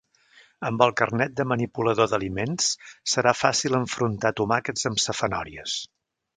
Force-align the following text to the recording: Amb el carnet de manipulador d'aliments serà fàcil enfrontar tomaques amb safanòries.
Amb 0.69 0.79
el 0.85 0.93
carnet 1.01 1.35
de 1.39 1.45
manipulador 1.51 2.09
d'aliments 2.15 2.71
serà 3.15 3.35
fàcil 3.43 3.79
enfrontar 3.83 4.35
tomaques 4.43 4.91
amb 4.93 5.07
safanòries. 5.09 5.81